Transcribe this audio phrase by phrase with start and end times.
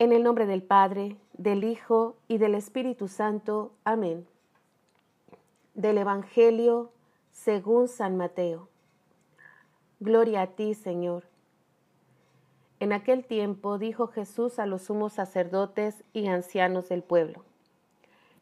[0.00, 3.72] En el nombre del Padre, del Hijo y del Espíritu Santo.
[3.84, 4.26] Amén.
[5.74, 6.90] Del Evangelio
[7.30, 8.68] según San Mateo.
[10.00, 11.22] Gloria a ti, Señor.
[12.80, 17.44] En aquel tiempo dijo Jesús a los sumos sacerdotes y ancianos del pueblo.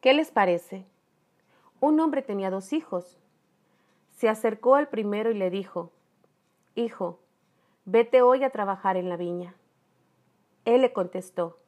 [0.00, 0.86] ¿Qué les parece?
[1.78, 3.18] Un hombre tenía dos hijos.
[4.16, 5.90] Se acercó al primero y le dijo,
[6.74, 7.18] Hijo,
[7.84, 9.54] vete hoy a trabajar en la viña.
[10.64, 11.58] Él le contestó,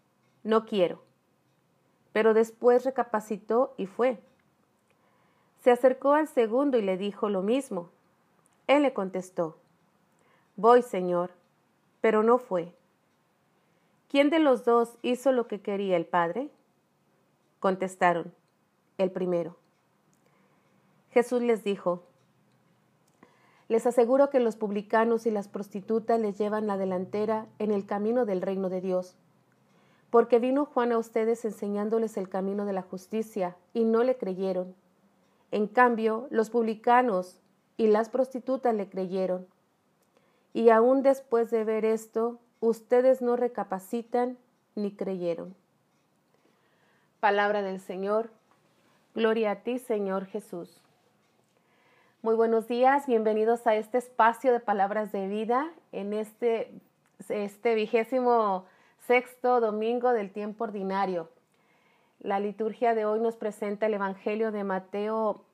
[0.42, 1.02] no quiero.
[2.12, 4.18] Pero después recapacitó y fue.
[5.62, 7.90] Se acercó al segundo y le dijo lo mismo.
[8.66, 9.58] Él le contestó,
[10.56, 11.32] voy, Señor,
[12.00, 12.74] pero no fue.
[14.08, 16.50] ¿Quién de los dos hizo lo que quería el Padre?
[17.60, 18.32] Contestaron,
[18.98, 19.56] el primero.
[21.10, 22.04] Jesús les dijo,
[23.68, 28.24] les aseguro que los publicanos y las prostitutas les llevan la delantera en el camino
[28.24, 29.16] del reino de Dios.
[30.10, 34.74] Porque vino Juan a ustedes enseñándoles el camino de la justicia y no le creyeron.
[35.50, 37.40] En cambio, los publicanos
[37.76, 39.46] y las prostitutas le creyeron.
[40.52, 44.38] Y aún después de ver esto, ustedes no recapacitan
[44.74, 45.54] ni creyeron.
[47.20, 48.30] Palabra del Señor.
[49.14, 50.85] Gloria a ti, Señor Jesús.
[52.26, 56.72] Muy buenos días, bienvenidos a este espacio de palabras de vida en este,
[57.28, 58.64] este vigésimo
[59.06, 61.30] sexto domingo del tiempo ordinario.
[62.18, 65.44] La liturgia de hoy nos presenta el Evangelio de Mateo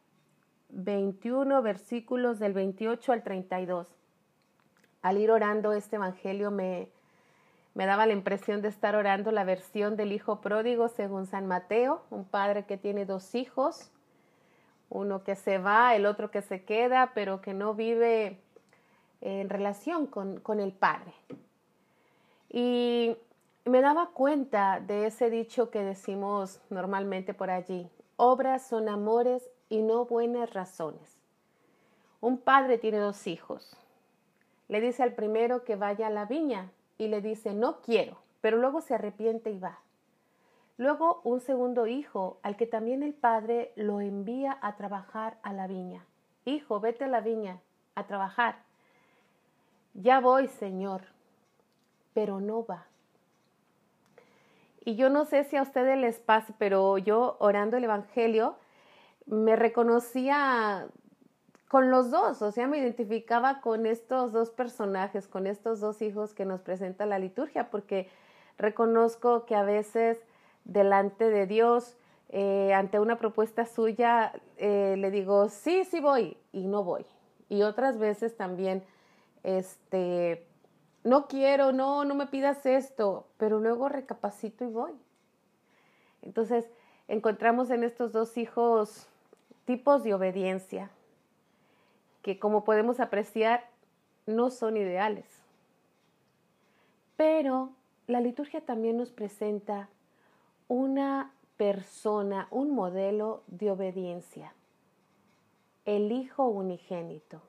[0.71, 3.87] 21, versículos del 28 al 32.
[5.03, 6.89] Al ir orando este Evangelio me,
[7.75, 12.03] me daba la impresión de estar orando la versión del Hijo Pródigo según San Mateo,
[12.09, 13.93] un padre que tiene dos hijos
[14.93, 18.39] uno que se va, el otro que se queda, pero que no vive
[19.21, 21.15] en relación con, el Padre.
[22.51, 23.17] Y
[23.65, 29.81] me daba cuenta de ese dicho que decimos normalmente por allí, obras son amores y
[29.81, 31.17] no buenas razones.
[32.21, 33.77] Un padre tiene dos hijos.
[34.69, 38.59] Le dice al primero que vaya a la viña y le dice, no quiero, pero
[38.59, 39.81] luego se arrepiente y va.
[40.83, 45.69] Luego un segundo hijo, al que también el padre lo envía a trabajar a la
[45.69, 46.05] viña.
[46.45, 47.61] Hijo, vete a la viña
[47.95, 48.57] a trabajar.
[49.95, 51.03] Ya voy, Señor,
[52.15, 52.87] pero no va.
[54.85, 58.57] Y yo no sé si a ustedes les pasa, pero yo orando el Evangelio
[59.27, 60.89] me reconocía
[61.69, 66.35] con los dos, o sea, me identificaba con estos dos personajes, con estos dos hijos
[66.35, 68.09] que nos presenta la liturgia, porque
[68.59, 70.19] reconozco que a veces
[70.65, 71.97] delante de Dios,
[72.29, 77.05] eh, ante una propuesta suya, eh, le digo, sí, sí voy y no voy.
[77.49, 78.83] Y otras veces también,
[79.43, 80.47] este,
[81.05, 84.93] no quiero, no, no me pidas esto, pero luego recapacito y voy.
[86.23, 86.71] Entonces,
[87.09, 89.07] encontramos en estos dos hijos
[89.65, 90.91] tipos de obediencia
[92.23, 93.69] que como podemos apreciar
[94.27, 95.27] no son ideales.
[97.17, 97.71] Pero
[98.07, 99.89] la liturgia también nos presenta
[100.73, 104.55] una persona, un modelo de obediencia.
[105.85, 107.43] El Hijo unigénito.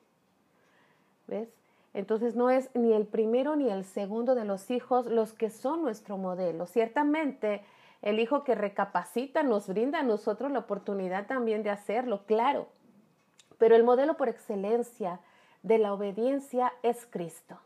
[1.27, 1.47] ¿Ves?
[1.93, 5.83] Entonces no es ni el primero ni el segundo de los hijos los que son
[5.83, 6.65] nuestro modelo.
[6.65, 7.63] Ciertamente
[8.01, 12.67] el Hijo que recapacita nos brinda a nosotros la oportunidad también de hacerlo, claro.
[13.57, 15.21] Pero el modelo por excelencia
[15.61, 17.57] de la obediencia es Cristo.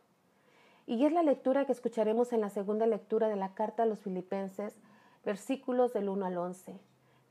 [0.85, 4.01] Y es la lectura que escucharemos en la segunda lectura de la carta a los
[4.01, 4.79] filipenses,
[5.27, 6.79] versículos del 1 al 11.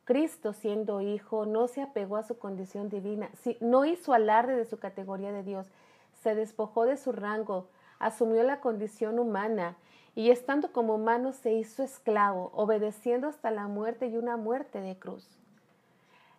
[0.04, 3.30] Cristo, siendo hijo, no se apegó a su condición divina,
[3.60, 5.66] no hizo alarde de su categoría de Dios,
[6.12, 9.78] se despojó de su rango, asumió la condición humana
[10.14, 14.98] y estando como humano se hizo esclavo, obedeciendo hasta la muerte y una muerte de
[14.98, 15.40] cruz.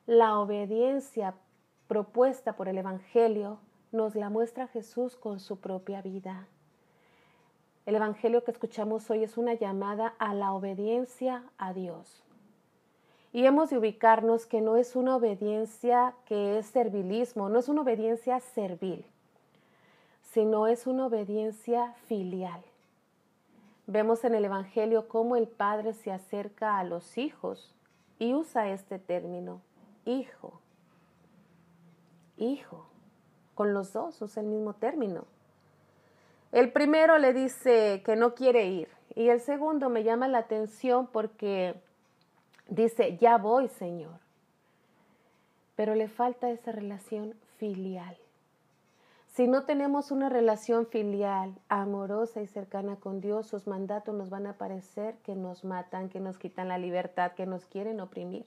[0.06, 1.34] La obediencia
[1.88, 3.57] propuesta por el Evangelio
[3.91, 6.47] nos la muestra Jesús con su propia vida.
[7.88, 12.22] El Evangelio que escuchamos hoy es una llamada a la obediencia a Dios.
[13.32, 17.84] Y hemos de ubicarnos que no es una obediencia que es servilismo, no es una
[17.84, 19.06] obediencia servil,
[20.22, 22.61] sino es una obediencia filial.
[23.85, 27.73] Vemos en el Evangelio cómo el Padre se acerca a los hijos
[28.20, 29.61] y usa este término,
[30.03, 30.59] hijo.
[32.35, 32.85] Hijo.
[33.56, 35.23] Con los dos usa el mismo término.
[36.52, 41.08] El primero le dice que no quiere ir y el segundo me llama la atención
[41.08, 41.76] porque
[42.70, 44.20] dice, ya voy, Señor.
[45.76, 48.17] Pero le falta esa relación filial.
[49.38, 54.47] Si no tenemos una relación filial, amorosa y cercana con Dios, sus mandatos nos van
[54.47, 58.46] a parecer que nos matan, que nos quitan la libertad, que nos quieren oprimir.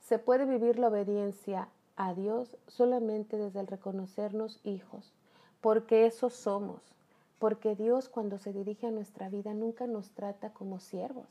[0.00, 5.12] Se puede vivir la obediencia a Dios solamente desde el reconocernos hijos,
[5.66, 6.80] porque eso somos,
[7.40, 11.26] porque Dios cuando se dirige a nuestra vida nunca nos trata como siervos.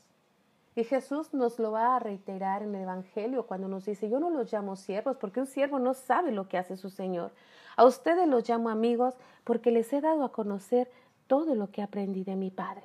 [0.74, 4.28] Y Jesús nos lo va a reiterar en el Evangelio cuando nos dice, yo no
[4.28, 7.32] los llamo siervos porque un siervo no sabe lo que hace su Señor.
[7.76, 10.90] A ustedes los llamo amigos porque les he dado a conocer
[11.28, 12.84] todo lo que aprendí de mi Padre.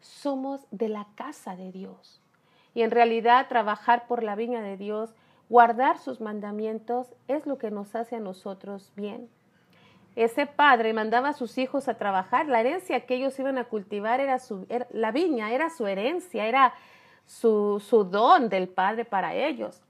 [0.00, 2.22] Somos de la casa de Dios.
[2.72, 5.10] Y en realidad trabajar por la viña de Dios,
[5.50, 9.28] guardar sus mandamientos, es lo que nos hace a nosotros bien
[10.16, 14.18] ese padre mandaba a sus hijos a trabajar, la herencia que ellos iban a cultivar
[14.20, 16.72] era su, la viña, era su herencia, era
[17.26, 19.82] su, su don del padre para ellos.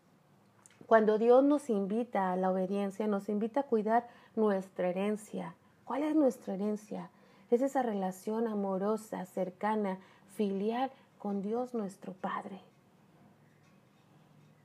[0.87, 5.55] Cuando Dios nos invita a la obediencia, nos invita a cuidar nuestra herencia.
[5.85, 7.09] ¿Cuál es nuestra herencia?
[7.53, 9.99] Es esa relación amorosa, cercana,
[10.35, 12.61] filial con Dios nuestro Padre.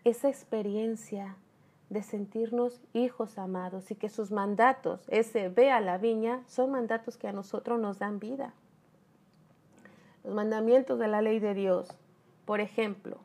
[0.04, 1.36] Esa experiencia
[1.92, 7.18] de sentirnos hijos amados y que sus mandatos, ese ve a la viña, son mandatos
[7.18, 8.54] que a nosotros nos dan vida.
[10.24, 11.90] Los mandamientos de la ley de Dios,
[12.46, 13.18] por ejemplo,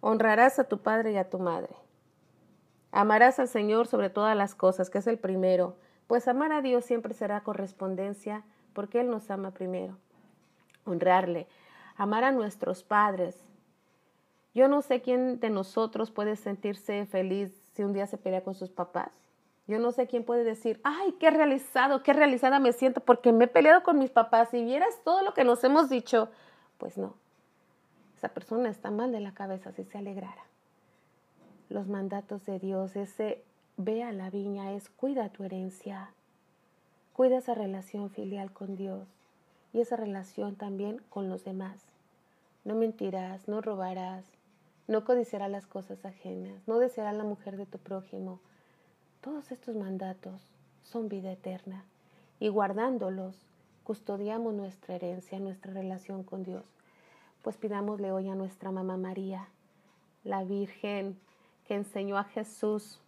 [0.00, 1.74] honrarás a tu padre y a tu madre.
[2.92, 5.76] Amarás al Señor sobre todas las cosas, que es el primero,
[6.06, 8.44] pues amar a Dios siempre será correspondencia
[8.74, 9.96] porque Él nos ama primero.
[10.84, 11.46] Honrarle,
[11.96, 13.42] amar a nuestros padres.
[14.54, 18.54] Yo no sé quién de nosotros puede sentirse feliz si un día se pelea con
[18.54, 19.10] sus papás.
[19.66, 23.44] Yo no sé quién puede decir, ay, qué realizado, qué realizada me siento porque me
[23.44, 26.30] he peleado con mis papás y vieras todo lo que nos hemos dicho.
[26.78, 27.14] Pues no,
[28.16, 30.44] esa persona está mal de la cabeza si se alegrara.
[31.68, 33.42] Los mandatos de Dios, ese
[33.76, 36.10] ve a la viña es cuida tu herencia,
[37.12, 39.06] cuida esa relación filial con Dios
[39.72, 41.80] y esa relación también con los demás.
[42.64, 44.24] No mentirás, no robarás,
[44.88, 48.40] no codiciará las cosas ajenas, no deseará la mujer de tu prójimo.
[49.20, 50.40] Todos estos mandatos
[50.82, 51.84] son vida eterna
[52.38, 53.36] y guardándolos
[53.82, 56.64] custodiamos nuestra herencia, nuestra relación con Dios.
[57.42, 59.48] Pues pidámosle hoy a nuestra mamá María,
[60.24, 61.18] la Virgen
[61.66, 63.00] que enseñó a Jesús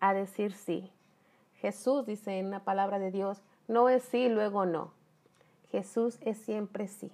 [0.00, 0.90] a decir sí.
[1.60, 4.92] Jesús dice en la palabra de Dios, no es sí, luego no.
[5.70, 7.10] Jesús es siempre sí.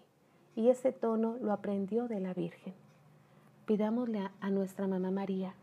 [0.54, 2.74] Y ese tono lo aprendió de la Virgen.
[3.66, 5.54] Pidámosle a nuestra mamá María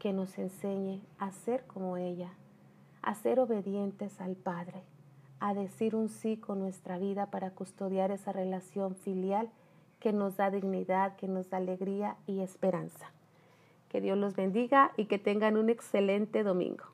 [0.00, 2.32] que nos enseñe a ser como ella,
[3.00, 4.82] a ser obedientes al Padre,
[5.38, 9.50] a decir un sí con nuestra vida para custodiar esa relación filial
[10.00, 13.12] que nos da dignidad, que nos da alegría y esperanza.
[13.88, 16.93] Que Dios los bendiga y que tengan un excelente domingo.